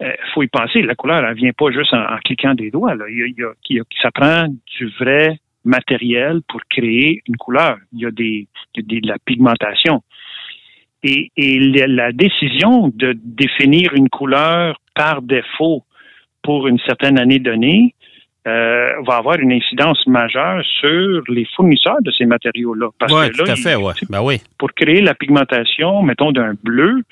il 0.00 0.06
euh, 0.06 0.12
faut 0.34 0.42
y 0.42 0.48
penser. 0.48 0.82
La 0.82 0.94
couleur, 0.94 1.24
elle 1.24 1.36
vient 1.36 1.52
pas 1.52 1.70
juste 1.70 1.92
en, 1.94 2.04
cliquant 2.24 2.54
des 2.54 2.70
doigts. 2.70 2.94
Là. 2.94 3.06
Il 3.08 3.34
y 3.36 3.78
a, 3.78 3.82
ça 4.02 4.10
prend 4.10 4.46
du 4.78 4.88
vrai 5.00 5.38
matériel 5.64 6.40
pour 6.48 6.60
créer 6.70 7.22
une 7.26 7.36
couleur. 7.36 7.78
Il 7.92 8.00
y 8.00 8.06
a, 8.06 8.10
des, 8.10 8.46
de 8.76 9.08
la 9.08 9.16
pigmentation. 9.24 10.02
Et, 11.02 11.30
et 11.36 11.60
la 11.60 12.12
décision 12.12 12.88
de 12.88 13.16
définir 13.22 13.94
une 13.94 14.08
couleur 14.08 14.80
par 14.94 15.22
défaut 15.22 15.84
pour 16.42 16.66
une 16.66 16.78
certaine 16.80 17.18
année 17.18 17.38
donnée, 17.38 17.94
euh, 18.48 18.88
va 19.06 19.16
avoir 19.16 19.38
une 19.38 19.52
incidence 19.52 20.06
majeure 20.06 20.62
sur 20.80 21.22
les 21.28 21.46
fournisseurs 21.54 22.00
de 22.00 22.10
ces 22.12 22.24
matériaux-là. 22.24 22.88
Oui, 23.10 23.30
tout 23.36 23.44
à 23.44 23.56
fait, 23.56 23.74
ouais. 23.74 23.92
ben 24.08 24.22
oui. 24.22 24.40
Pour 24.56 24.72
créer 24.72 25.02
la 25.02 25.14
pigmentation, 25.14 26.02
mettons, 26.02 26.32
d'un 26.32 26.54
bleu 26.62 27.02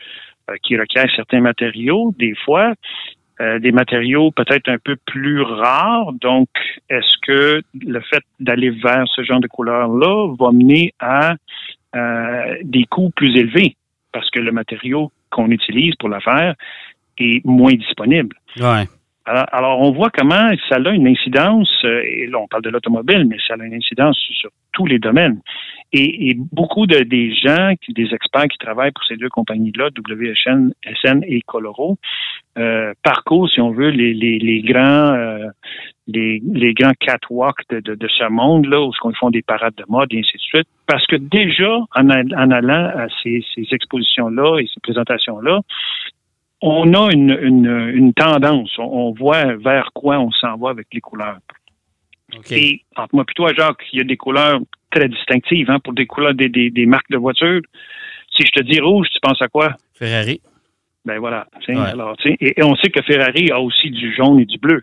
euh, 0.49 0.55
qui 0.63 0.79
requiert 0.79 1.07
certains 1.15 1.41
matériaux, 1.41 2.15
des 2.19 2.35
fois, 2.45 2.73
euh, 3.41 3.59
des 3.59 3.73
matériaux 3.73 4.31
peut-être 4.31 4.69
un 4.71 4.79
peu 4.83 4.97
plus 5.05 5.43
rares. 5.43 6.13
Donc, 6.23 6.49
est-ce 6.89 7.15
que 7.27 7.61
le 7.75 8.01
fait 8.01 8.23
d'aller 8.41 8.71
vers 8.71 9.05
ce 9.15 9.23
genre 9.23 9.41
de 9.41 9.49
couleur-là 9.49 10.35
va 10.39 10.53
mener 10.53 10.95
à 11.01 11.35
des 12.63 12.85
coûts 12.85 13.11
plus 13.17 13.37
élevés? 13.37 13.75
Parce 14.13 14.31
que 14.31 14.41
le 14.41 14.53
matériau 14.53 15.11
qu'on 15.31 15.51
utilise 15.51 15.95
pour 15.97 16.09
la 16.09 16.21
faire 16.21 16.55
est 17.19 17.45
moins 17.45 17.75
disponible. 17.75 18.37
Ouais. 18.59 18.85
Alors, 19.27 19.81
on 19.81 19.91
voit 19.91 20.11
comment 20.11 20.51
ça 20.69 20.77
a 20.77 20.91
une 20.91 21.09
incidence, 21.09 21.69
euh, 21.85 22.01
et 22.05 22.29
là, 22.29 22.39
on 22.39 22.47
parle 22.47 22.63
de 22.63 22.71
l'automobile, 22.71 23.27
mais 23.29 23.39
ça 23.47 23.55
a 23.55 23.65
une 23.65 23.75
incidence 23.75 24.17
sur 24.17 24.51
tous 24.73 24.87
les 24.87 25.01
domaines. 25.01 25.41
Et, 25.93 26.37
beaucoup 26.53 26.87
de, 26.87 26.99
des 26.99 27.35
gens, 27.35 27.73
des 27.89 28.15
experts 28.15 28.49
qui 28.49 28.59
travaillent 28.59 28.93
pour 28.93 29.05
ces 29.05 29.17
deux 29.17 29.29
compagnies-là, 29.29 29.89
WSN 29.97 30.73
SN 31.03 31.25
et 31.27 31.41
Coloro, 31.43 31.97
euh, 32.59 32.93
parcourent, 33.03 33.49
si 33.49 33.61
on 33.61 33.71
veut, 33.71 33.91
les, 33.91 34.15
les, 34.15 34.39
les 34.39 34.63
grands 34.63 35.15
euh, 35.15 35.47
les, 36.07 36.41
les, 36.53 36.73
grands 36.73 36.93
catwalks 37.01 37.69
de, 37.71 37.81
de, 37.81 38.09
ce 38.09 38.29
monde-là, 38.29 38.81
où 38.81 38.93
ils 38.93 39.17
font 39.17 39.31
des 39.31 39.43
parades 39.43 39.75
de 39.75 39.85
mode 39.89 40.13
et 40.13 40.21
ainsi 40.21 40.37
de 40.37 40.43
suite. 40.43 40.69
Parce 40.87 41.05
que 41.07 41.17
déjà, 41.17 41.79
en, 41.97 42.09
en 42.11 42.51
allant 42.51 42.91
à 42.95 43.07
ces, 43.23 43.45
ces 43.55 43.67
expositions-là 43.73 44.61
et 44.61 44.67
ces 44.73 44.81
présentations-là, 44.81 45.61
on 46.63 46.95
a 46.95 47.13
une, 47.13 47.31
une, 47.95 48.13
tendance. 48.15 48.71
On, 48.79 49.13
voit 49.13 49.57
vers 49.57 49.91
quoi 49.95 50.19
on 50.19 50.31
s'en 50.31 50.57
va 50.57 50.71
avec 50.71 50.89
les 50.93 51.01
couleurs. 51.01 51.39
Et 52.51 52.83
entre 52.97 53.15
moi 53.15 53.25
et 53.29 53.35
toi, 53.35 53.53
Jacques, 53.55 53.85
il 53.93 53.99
y 53.99 54.01
a 54.01 54.05
des 54.05 54.17
couleurs 54.17 54.61
très 54.91 55.09
distinctives 55.09 55.71
hein, 55.71 55.79
pour 55.81 55.93
des 55.93 56.07
couleurs 56.07 56.35
des, 56.35 56.49
des, 56.49 56.87
marques 56.87 57.11
de 57.11 57.19
voitures. 57.19 57.61
Si 58.35 58.45
je 58.45 58.61
te 58.61 58.63
dis 58.65 58.81
rouge, 58.81 59.07
tu 59.13 59.21
penses 59.21 59.41
à 59.41 59.49
quoi? 59.49 59.75
Ferrari. 59.95 60.41
Ben 61.05 61.19
voilà. 61.19 61.47
Alors, 61.69 62.17
et, 62.25 62.63
on 62.63 62.75
sait 62.77 62.91
que 62.91 63.01
Ferrari 63.03 63.51
a 63.53 63.61
aussi 63.61 63.91
du 63.91 64.15
jaune 64.15 64.41
et 64.41 64.45
du 64.45 64.59
bleu. 64.59 64.83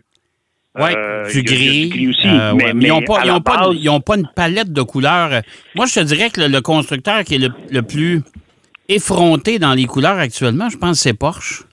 Oui, 0.76 0.90
euh, 0.96 1.30
du, 1.30 1.42
gris. 1.42 2.08
aussi. 2.08 2.26
Euh, 2.26 2.52
mais, 2.54 2.72
ils 2.74 2.88
n'ont 2.88 3.02
pas, 3.02 3.22
pas, 3.40 4.16
une 4.16 4.28
palette 4.34 4.72
de 4.72 4.82
couleurs. 4.82 5.42
Moi, 5.76 5.86
je 5.86 6.00
te 6.00 6.00
dirais 6.00 6.30
que 6.30 6.40
le, 6.40 6.60
constructeur 6.62 7.22
qui 7.22 7.36
est 7.36 7.38
le, 7.38 7.50
le 7.70 7.82
plus 7.82 8.22
effronté 8.88 9.58
dans 9.58 9.74
les 9.74 9.86
couleurs 9.86 10.18
actuellement, 10.18 10.68
je 10.68 10.76
pense 10.76 10.98
que 10.98 11.02
c'est 11.02 11.14
Porsche. 11.14 11.64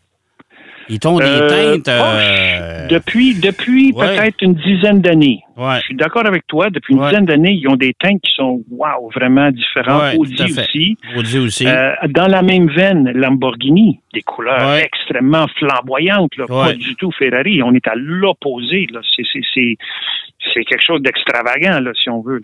Ils 0.92 1.00
t'ont 1.00 1.20
des 1.20 1.24
euh, 1.24 1.78
teintes. 1.78 1.88
Euh, 1.88 2.88
depuis 2.90 3.36
depuis 3.36 3.94
peut-être 3.94 4.42
une 4.42 4.56
dizaine 4.56 5.00
d'années. 5.00 5.40
Je 5.58 5.80
suis 5.86 5.96
d'accord 5.96 6.26
avec 6.26 6.46
toi. 6.48 6.70
Depuis 6.70 6.96
une 6.96 7.02
dizaine 7.02 7.26
d'années, 7.26 7.54
ils 7.54 7.66
ont 7.70 7.78
des 7.78 7.94
teintes 7.94 8.20
qui 8.22 8.32
sont 8.36 8.62
wow, 8.70 9.10
vraiment 9.16 9.50
différentes. 9.52 10.16
Audi 10.18 10.44
aussi. 10.44 10.98
Audi 11.16 11.40
aussi. 11.40 11.66
Euh, 11.66 11.94
dans 12.10 12.28
la 12.28 12.42
même 12.42 12.70
veine, 12.70 13.10
Lamborghini, 13.14 14.02
des 14.14 14.22
couleurs 14.22 14.74
extrêmement 14.74 15.48
flamboyantes. 15.58 16.34
Pas 16.46 16.74
du 16.74 16.96
tout 16.96 17.12
Ferrari. 17.18 17.64
On 17.64 17.74
est 17.74 17.88
à 17.88 17.96
l'opposé. 17.96 18.88
C'est 19.16 20.66
quelque 20.66 20.84
chose 20.84 21.02
d'extravagant, 21.02 21.80
si 21.94 22.10
on 22.10 22.22
veut. 22.22 22.42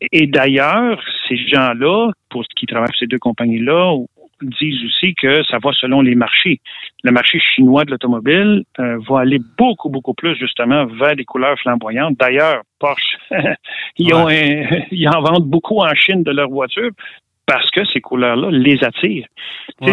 et 0.00 0.26
d'ailleurs, 0.28 0.98
ces 1.28 1.36
gens-là, 1.36 2.10
pour 2.30 2.42
qui 2.56 2.64
travaillent 2.64 2.88
pour 2.88 2.96
ces 2.96 3.06
deux 3.06 3.18
compagnies-là, 3.18 3.96
disent 4.42 4.84
aussi 4.84 5.14
que 5.14 5.42
ça 5.44 5.58
va 5.62 5.72
selon 5.72 6.00
les 6.00 6.14
marchés. 6.14 6.60
Le 7.04 7.12
marché 7.12 7.38
chinois 7.38 7.84
de 7.84 7.90
l'automobile 7.92 8.64
euh, 8.80 8.98
va 9.08 9.20
aller 9.20 9.38
beaucoup, 9.58 9.90
beaucoup 9.90 10.14
plus 10.14 10.34
justement 10.36 10.86
vers 10.86 11.14
des 11.14 11.24
couleurs 11.24 11.56
flamboyantes. 11.60 12.16
D'ailleurs, 12.18 12.62
Porsche, 12.78 13.18
ils, 13.98 14.12
ont 14.14 14.28
ils 14.90 15.08
en 15.08 15.20
vendent 15.20 15.48
beaucoup 15.48 15.80
en 15.80 15.94
Chine 15.94 16.22
de 16.22 16.32
leurs 16.32 16.48
voitures 16.48 16.90
parce 17.46 17.70
que 17.70 17.84
ces 17.92 18.00
couleurs-là 18.00 18.48
les 18.50 18.82
attirent. 18.82 19.26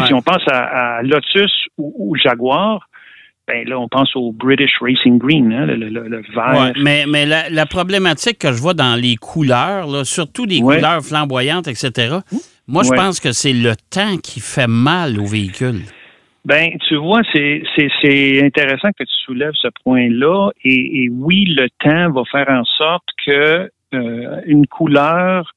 Si 0.06 0.14
on 0.14 0.22
pense 0.22 0.44
à, 0.48 1.02
Lotus 1.04 1.52
ou, 1.78 2.16
Jaguar, 2.16 2.88
ben 3.46 3.68
là, 3.68 3.78
on 3.78 3.90
pense 3.90 4.16
au 4.16 4.32
British 4.32 4.78
Racing 4.80 5.18
Green, 5.18 5.52
hein, 5.52 5.66
le, 5.66 6.22
vert. 6.34 6.72
mais 6.82 7.06
mais 7.06 7.26
la, 7.26 7.66
problématique 7.66 8.40
que 8.40 8.54
je 8.54 8.62
vois 8.62 8.74
dans 8.74 8.96
les 8.96 9.18
couleurs, 9.18 10.06
surtout 10.06 10.46
les 10.46 10.62
couleurs 10.62 11.02
flamboyantes, 11.02 11.68
etc., 11.68 12.20
moi, 12.68 12.84
je 12.84 12.92
pense 12.92 13.20
que 13.20 13.34
c'est 13.34 13.52
le 13.52 13.74
temps 13.90 14.16
qui 14.18 14.40
fait 14.40 14.68
mal 14.68 15.20
au 15.20 15.26
véhicule. 15.26 15.82
Ben, 16.44 16.72
tu 16.88 16.96
vois, 16.96 17.22
c'est, 17.34 17.62
intéressant 18.44 18.90
que 18.98 19.04
tu 19.04 19.14
soulèves 19.26 19.54
ce 19.54 19.68
point-là. 19.84 20.50
Et, 20.64 21.10
oui, 21.12 21.46
le 21.46 21.70
temps 21.80 22.12
va 22.12 22.24
faire 22.32 22.50
en 22.50 22.64
sorte 22.64 23.06
que 23.26 23.70
euh, 23.94 24.42
une 24.46 24.66
couleur, 24.68 25.54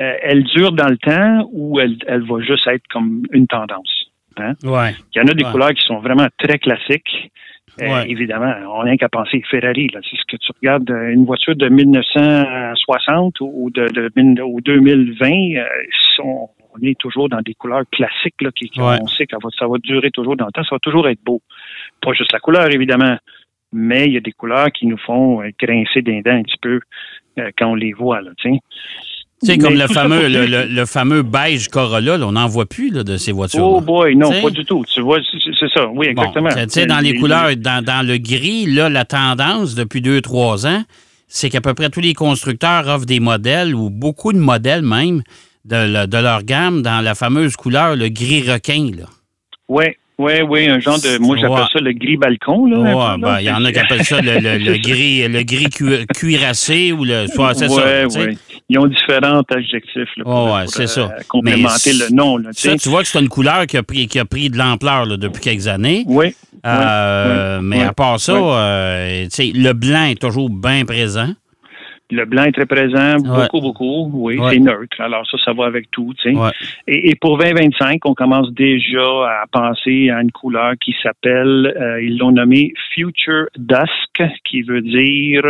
euh, 0.00 0.14
elle 0.22 0.44
dure 0.44 0.72
dans 0.72 0.88
le 0.88 0.98
temps 0.98 1.48
ou 1.52 1.80
elle, 1.80 1.98
va 2.06 2.40
juste 2.40 2.66
être 2.68 2.86
comme 2.88 3.24
une 3.32 3.46
tendance. 3.46 4.10
Hein? 4.36 4.54
Ouais. 4.62 4.94
Il 5.14 5.18
y 5.18 5.20
en 5.20 5.28
a 5.28 5.34
des 5.34 5.44
couleurs 5.44 5.72
qui 5.72 5.84
sont 5.84 5.98
vraiment 5.98 6.28
très 6.38 6.58
classiques. 6.58 7.30
Euh, 7.80 8.04
évidemment, 8.06 8.54
on 8.74 8.84
n'a 8.84 8.96
qu'à 8.96 9.08
penser 9.08 9.42
Ferrari. 9.50 9.88
C'est 9.92 10.16
ce 10.16 10.24
que 10.28 10.36
tu 10.36 10.52
regardes 10.60 10.90
une 10.90 11.24
voiture 11.24 11.56
de 11.56 11.68
1960 11.68 13.40
ou 13.40 13.70
de, 13.70 13.86
de, 13.88 14.10
2020, 14.14 15.30
on, 16.22 16.48
est 16.82 16.98
toujours 16.98 17.28
dans 17.28 17.40
des 17.40 17.54
couleurs 17.54 17.84
classiques 17.90 18.40
là, 18.40 18.50
qui, 18.54 18.70
on 18.78 19.06
sait 19.06 19.26
que 19.26 19.36
ça 19.58 19.66
va 19.66 19.78
durer 19.78 20.10
toujours 20.10 20.36
dans 20.36 20.46
le 20.46 20.52
temps, 20.52 20.64
ça 20.64 20.74
va 20.74 20.80
toujours 20.80 21.08
être 21.08 21.22
beau. 21.24 21.40
Pas 22.00 22.12
juste 22.12 22.32
la 22.32 22.40
couleur, 22.40 22.70
évidemment, 22.70 23.16
mais 23.72 24.06
il 24.06 24.12
y 24.12 24.16
a 24.16 24.20
des 24.20 24.32
couleurs 24.32 24.70
qui 24.70 24.86
nous 24.86 24.98
font 24.98 25.42
grincer 25.58 26.02
des 26.02 26.22
dents 26.22 26.36
un 26.36 26.42
petit 26.42 26.58
peu 26.60 26.80
euh, 27.38 27.50
quand 27.56 27.68
on 27.68 27.74
les 27.74 27.92
voit. 27.92 28.20
Là, 28.20 28.30
c'est 29.42 29.58
comme 29.58 29.74
le 29.74 29.86
fameux, 29.88 30.28
le, 30.28 30.86
fameux 30.86 31.22
beige 31.22 31.68
Corolla, 31.68 32.18
on 32.20 32.32
n'en 32.32 32.46
voit 32.46 32.66
plus 32.66 32.90
de 32.90 33.16
ces 33.16 33.32
voitures. 33.32 33.64
Oh 33.64 33.80
boy, 33.80 34.14
non, 34.14 34.30
pas 34.40 34.50
du 34.50 34.64
tout. 34.64 34.84
Tu 34.92 35.00
vois, 35.00 35.18
c'est 35.58 35.68
ça. 35.74 35.88
Oui, 35.88 36.06
exactement. 36.06 36.50
tu 36.50 36.68
sais, 36.68 36.86
dans 36.86 37.00
les, 37.00 37.14
couleurs, 37.14 37.56
dans, 37.56 37.84
dans, 37.84 38.06
le 38.06 38.18
gris, 38.18 38.66
là, 38.66 38.88
la 38.88 39.04
tendance 39.04 39.74
depuis 39.74 40.00
deux, 40.00 40.20
trois 40.20 40.66
ans, 40.66 40.82
c'est 41.28 41.50
qu'à 41.50 41.60
peu 41.60 41.74
près 41.74 41.90
tous 41.90 42.00
les 42.00 42.14
constructeurs 42.14 42.86
offrent 42.88 43.06
des 43.06 43.20
modèles, 43.20 43.74
ou 43.74 43.90
beaucoup 43.90 44.32
de 44.32 44.38
modèles 44.38 44.82
même, 44.82 45.22
de, 45.64 46.20
leur 46.20 46.42
gamme 46.42 46.82
dans 46.82 47.00
la 47.00 47.14
fameuse 47.14 47.56
couleur, 47.56 47.96
le 47.96 48.08
gris 48.08 48.48
requin. 48.50 48.90
Oui, 49.68 49.84
oui, 50.18 50.32
oui, 50.48 50.68
un 50.68 50.78
genre 50.78 51.00
de. 51.00 51.18
Moi, 51.18 51.36
j'appelle 51.40 51.66
ça 51.72 51.80
le 51.80 51.92
gris 51.92 52.16
balcon. 52.16 52.66
Là, 52.66 53.16
ben, 53.16 53.38
il 53.40 53.46
y 53.46 53.50
en 53.50 53.64
a 53.64 53.72
qui 53.72 53.78
appellent 53.78 54.04
ça 54.04 54.20
le, 54.20 54.76
gris, 54.78 55.26
le 55.26 55.42
gris 55.42 55.68
cuirassé 56.14 56.92
ou 56.92 57.04
le. 57.04 57.26
c'est 57.54 57.68
ça. 57.68 58.26
Ils 58.68 58.78
ont 58.78 58.86
différents 58.86 59.42
adjectifs 59.50 60.08
là, 60.16 60.24
pour. 60.24 60.56
Euh, 60.56 60.64
complémenter 61.28 61.92
le 61.92 62.14
nom. 62.14 62.36
Là, 62.36 62.50
ça, 62.52 62.76
tu 62.76 62.88
vois 62.88 63.02
que 63.02 63.08
c'est 63.08 63.20
une 63.20 63.28
couleur 63.28 63.66
qui 63.66 63.76
a 63.76 63.82
pris, 63.82 64.06
qui 64.06 64.18
a 64.18 64.24
pris 64.24 64.48
de 64.50 64.56
l'ampleur 64.56 65.06
depuis 65.06 65.42
quelques 65.42 65.68
années. 65.68 66.04
Oui. 66.06 66.34
Euh, 66.64 67.60
mais 67.62 67.82
à 67.82 67.92
part 67.92 68.20
ça, 68.20 68.32
euh, 68.32 69.26
le 69.38 69.72
blanc 69.72 70.04
est 70.04 70.20
toujours 70.20 70.48
bien 70.48 70.84
présent. 70.84 71.30
Le 72.12 72.26
blanc 72.26 72.44
est 72.44 72.52
très 72.52 72.66
présent, 72.66 73.16
beaucoup, 73.16 73.62
beaucoup. 73.62 74.10
Oui, 74.12 74.38
c'est 74.50 74.58
neutre. 74.58 75.00
Alors 75.00 75.26
ça, 75.30 75.38
ça 75.42 75.54
va 75.54 75.64
avec 75.64 75.90
tout. 75.90 76.12
Tu 76.22 76.34
sais. 76.34 76.52
et, 76.86 77.14
pour 77.14 77.38
2025, 77.38 78.04
on 78.04 78.12
commence 78.12 78.52
déjà 78.52 79.00
à 79.00 79.44
penser 79.50 80.10
à 80.10 80.20
une 80.20 80.30
couleur 80.30 80.74
qui 80.78 80.94
s'appelle, 81.02 81.74
euh, 81.80 82.02
ils 82.02 82.18
l'ont 82.18 82.32
nommé 82.32 82.74
Future 82.92 83.46
Dusk, 83.56 84.11
qui 84.44 84.62
veut 84.62 84.82
dire, 84.82 85.42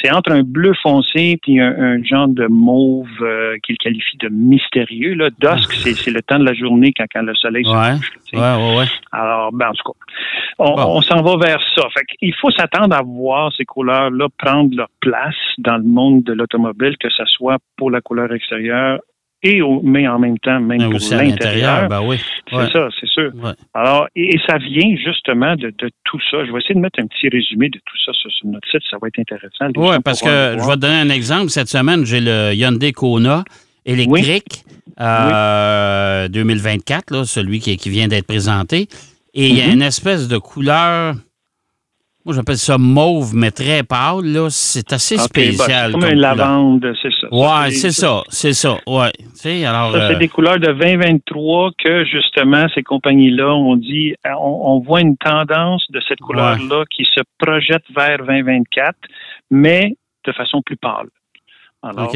c'est 0.00 0.12
entre 0.12 0.32
un 0.32 0.42
bleu 0.42 0.72
foncé 0.82 1.38
puis 1.42 1.60
un, 1.60 2.02
genre 2.04 2.28
de 2.28 2.46
mauve 2.46 3.08
euh, 3.20 3.56
qu'il 3.62 3.76
qualifie 3.78 4.16
de 4.18 4.28
mystérieux. 4.28 5.14
Là. 5.14 5.30
Dusk, 5.40 5.72
c'est 5.72 6.10
le 6.10 6.22
temps 6.22 6.38
de 6.38 6.44
la 6.44 6.54
journée 6.54 6.92
quand, 6.96 7.06
quand 7.12 7.22
le 7.22 7.34
soleil 7.34 7.64
se 7.64 7.70
couche. 7.70 8.12
Ouais, 8.32 8.40
ouais, 8.40 8.78
ouais. 8.78 8.84
Alors, 9.12 9.52
ben, 9.52 9.68
en 9.68 9.72
tout 9.72 9.92
cas, 9.92 9.98
on, 10.58 11.00
s'en 11.02 11.22
va 11.22 11.36
vers 11.36 11.60
ça. 11.74 11.82
Fait 11.94 12.06
il 12.20 12.34
faut 12.34 12.50
s'attendre 12.50 12.94
à 12.94 13.02
voir 13.02 13.52
ces 13.56 13.64
couleurs-là 13.64 14.28
prendre 14.38 14.74
leur 14.76 14.88
place 15.00 15.34
dans 15.58 15.76
le 15.76 15.84
monde 15.84 16.22
de 16.22 16.32
l'automobile, 16.32 16.96
que 16.98 17.10
ce 17.10 17.24
soit 17.26 17.58
pour 17.76 17.90
la 17.90 18.00
couleur 18.00 18.32
extérieure 18.32 19.00
et 19.46 19.62
au, 19.62 19.80
mais 19.82 20.06
en 20.08 20.18
même 20.18 20.38
temps, 20.38 20.60
même 20.60 20.90
pour 20.90 21.00
l'intérieur. 21.12 21.88
Ben 21.88 22.02
oui. 22.02 22.18
C'est 22.50 22.72
ça, 22.72 22.88
c'est 23.00 23.08
sûr. 23.08 23.30
Alors, 23.74 24.08
et, 24.16 24.38
ça 24.46 24.58
vient 24.58 24.96
justement 24.96 25.54
de, 25.56 25.72
tout 26.04 26.20
ça. 26.30 26.44
Je 26.44 26.52
vais 26.52 26.58
essayer 26.58 26.74
de 26.74 26.80
mettre 26.80 27.00
un 27.00 27.06
petit 27.06 27.28
résumé 27.28 27.68
de 27.68 27.78
tout 27.78 27.96
ça 28.04 28.12
sur, 28.12 28.30
notre 28.44 28.68
site. 28.68 28.82
Ça 28.90 28.96
va 29.00 29.08
être 29.08 29.18
intéressant. 29.18 29.68
Oui, 29.76 29.96
parce 30.04 30.20
que 30.20 30.56
je 30.58 30.66
vais 30.66 30.74
te 30.74 30.80
donner 30.80 31.00
un 31.00 31.10
exemple. 31.10 31.50
Cette 31.50 31.68
semaine, 31.68 32.04
j'ai 32.04 32.20
le 32.20 32.52
Hyundai 32.54 32.92
Kona 32.92 33.44
électrique 33.84 34.64
2024, 34.98 37.12
euh, 37.12 37.24
celui 37.24 37.60
qui, 37.60 37.76
qui 37.76 37.90
vient 37.90 38.08
d'être 38.08 38.26
présenté. 38.26 38.88
Et 39.34 39.48
il 39.48 39.56
y 39.56 39.60
a 39.60 39.66
mhm. 39.66 39.74
une 39.74 39.82
espèce 39.82 40.28
de 40.28 40.38
couleur 40.38 41.14
moi, 42.26 42.34
j'appelle 42.34 42.56
ça 42.56 42.76
mauve, 42.76 43.36
mais 43.36 43.52
très 43.52 43.84
pâle. 43.84 44.24
Là. 44.24 44.48
C'est 44.50 44.92
assez 44.92 45.16
bah, 45.16 45.22
spécial. 45.22 45.92
comme, 45.92 46.04
une 46.06 46.18
lavande, 46.18 46.92
c'est 47.00 47.12
ça. 47.12 47.28
Oui, 47.30 47.70
c'est 47.70 47.92
ça. 47.92 48.24
C'est 48.28 48.52
ça. 48.52 48.78
Ouais. 48.84 49.12
Alors, 49.64 49.92
ça, 49.92 50.08
c'est 50.08 50.14
euh, 50.16 50.18
des 50.18 50.26
couleurs 50.26 50.58
de 50.58 50.72
2023 50.72 51.70
que, 51.78 52.04
justement, 52.04 52.66
ces 52.74 52.82
compagnies-là 52.82 53.54
ont 53.54 53.76
dit 53.76 54.16
on, 54.40 54.80
voit 54.80 55.02
une 55.02 55.16
tendance 55.16 55.86
de 55.90 56.00
cette 56.08 56.18
couleur-là 56.18 56.82
qui 56.90 57.04
se 57.04 57.20
projette 57.38 57.84
vers 57.94 58.18
2024, 58.26 58.96
mais 59.52 59.94
de 60.24 60.32
façon 60.32 60.62
plus 60.62 60.76
pâle. 60.76 61.06
Alors, 61.90 62.12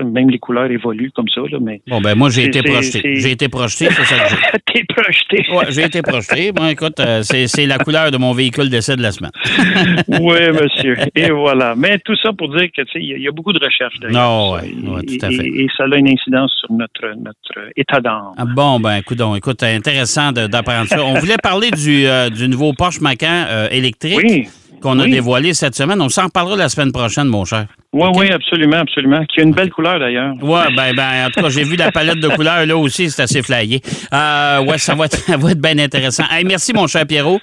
même 0.00 0.30
les 0.30 0.38
couleurs 0.38 0.70
évoluent 0.70 1.12
comme 1.14 1.28
ça, 1.28 1.42
là, 1.50 1.58
mais... 1.60 1.82
Bon, 1.86 2.00
ben 2.00 2.14
moi, 2.14 2.30
j'ai 2.30 2.44
été 2.44 2.62
projeté. 2.62 3.16
J'ai 3.16 3.32
été 3.32 3.48
projeté, 3.48 3.88
c'est 3.90 4.04
ça 4.04 4.18
que 4.18 4.30
j'ai. 4.30 4.58
T'es 4.72 4.84
projeté. 4.84 5.46
Oui, 5.50 5.64
j'ai 5.68 5.84
été 5.84 6.02
projeté. 6.02 6.52
Bon, 6.62 6.66
écoute, 6.66 6.98
euh, 7.00 7.22
c'est 7.22 7.66
la 7.66 7.78
couleur 7.78 8.10
de 8.10 8.16
mon 8.16 8.32
véhicule 8.32 8.68
d'essai 8.68 8.96
de 8.96 9.02
la 9.02 9.12
semaine. 9.12 9.30
oui, 10.08 10.40
monsieur. 10.52 10.96
Et 11.14 11.30
voilà. 11.30 11.74
Mais 11.74 11.98
tout 11.98 12.16
ça 12.22 12.30
pour 12.32 12.54
dire 12.54 12.68
que, 12.74 12.82
tu 12.82 12.92
sais, 12.92 13.00
il 13.00 13.20
y, 13.20 13.28
a 13.28 13.32
beaucoup 13.32 13.52
de 13.52 13.62
recherches 13.62 13.98
derrière. 14.00 14.20
Non, 14.20 14.54
oui, 14.54 14.88
ouais, 14.88 15.02
tout 15.02 15.26
à 15.26 15.30
fait. 15.30 15.46
Et, 15.46 15.66
ça 15.76 15.84
a 15.84 15.96
une 15.96 16.08
incidence 16.08 16.52
sur 16.58 16.72
notre, 16.72 17.14
notre 17.18 17.70
état 17.76 18.00
d'âme. 18.00 18.32
Ah, 18.36 18.44
bon, 18.44 18.80
ben, 18.80 18.96
écoute, 18.96 19.20
écoute, 19.36 19.62
intéressant 19.62 20.32
d'apprendre 20.32 20.88
ça. 20.88 21.04
On 21.04 21.14
voulait 21.14 21.38
parler 21.42 21.70
du, 21.70 22.06
euh, 22.06 22.30
du 22.30 22.48
nouveau 22.48 22.72
Porsche 22.72 23.00
Macan 23.00 23.44
euh, 23.48 23.68
électrique. 23.70 24.20
Oui 24.22 24.48
qu'on 24.82 24.98
a 24.98 25.06
dévoilé 25.06 25.54
cette 25.54 25.74
semaine. 25.74 26.00
On 26.02 26.08
s'en 26.08 26.24
reparlera 26.24 26.56
la 26.56 26.68
semaine 26.68 26.92
prochaine, 26.92 27.28
mon 27.28 27.44
cher. 27.44 27.66
Oui, 27.92 28.08
oui, 28.14 28.30
absolument, 28.30 28.78
absolument. 28.78 29.24
Qui 29.26 29.40
a 29.40 29.44
une 29.44 29.52
belle 29.52 29.70
couleur, 29.70 29.98
d'ailleurs. 29.98 30.34
Oui, 30.42 30.60
ben, 30.76 30.94
ben, 30.94 31.26
en 31.26 31.30
tout 31.30 31.40
cas, 31.40 31.48
j'ai 31.48 31.64
vu 31.64 31.76
la 31.76 31.92
palette 31.92 32.20
de 32.20 32.28
couleurs 32.28 32.66
là 32.66 32.76
aussi, 32.76 33.10
c'est 33.10 33.22
assez 33.22 33.42
flayé. 33.42 33.80
Euh, 34.12 34.64
ouais, 34.64 34.78
ça 34.78 34.94
va, 34.94 35.06
être, 35.06 35.16
ça 35.26 35.36
va 35.36 35.52
être 35.52 35.60
bien 35.60 35.78
intéressant. 35.78 36.24
merci, 36.44 36.72
mon 36.72 36.86
cher 36.86 37.06
Pierrot. 37.06 37.40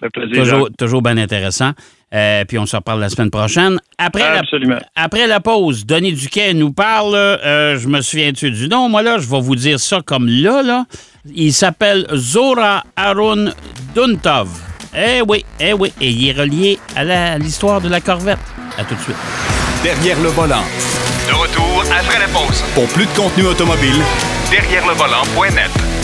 Ça 0.00 0.06
fait 0.06 0.10
plaisir. 0.10 0.42
Toujours, 0.42 0.68
toujours 0.76 1.02
bien 1.02 1.16
intéressant. 1.16 1.72
Euh, 2.14 2.44
puis 2.44 2.58
on 2.58 2.66
se 2.66 2.76
reparle 2.76 3.00
la 3.00 3.08
semaine 3.08 3.30
prochaine. 3.30 3.78
Après, 3.98 4.22
Absolument. 4.22 4.76
La, 4.76 5.02
après 5.04 5.26
la 5.26 5.40
pause, 5.40 5.84
Denis 5.84 6.12
Duquet 6.12 6.54
nous 6.54 6.72
parle. 6.72 7.14
Euh, 7.14 7.78
je 7.78 7.88
me 7.88 8.00
souviens-tu 8.00 8.50
du 8.50 8.68
nom, 8.68 8.88
moi, 8.88 9.02
là? 9.02 9.18
Je 9.18 9.28
vais 9.28 9.40
vous 9.40 9.56
dire 9.56 9.80
ça 9.80 10.00
comme 10.04 10.28
là, 10.28 10.62
là. 10.62 10.84
Il 11.34 11.52
s'appelle 11.52 12.06
Zora 12.14 12.84
Arun 12.96 13.46
Duntov. 13.94 14.75
Eh 14.94 15.22
oui, 15.26 15.44
eh 15.60 15.72
oui. 15.72 15.92
Et 16.00 16.10
il 16.10 16.28
est 16.28 16.32
relié 16.32 16.78
à 16.94 17.38
l'histoire 17.38 17.80
de 17.80 17.88
la 17.88 18.00
Corvette. 18.00 18.38
À 18.78 18.84
tout 18.84 18.94
de 18.94 19.00
suite. 19.00 19.16
Derrière 19.82 20.18
le 20.20 20.28
volant. 20.28 20.62
De 21.26 21.32
retour 21.32 21.84
après 21.98 22.18
la 22.18 22.28
pause. 22.28 22.62
Pour 22.74 22.86
plus 22.88 23.06
de 23.06 23.10
contenu 23.16 23.46
automobile, 23.46 24.02
derrière 24.50 24.86
le 24.86 24.94
volant.net. 24.94 25.95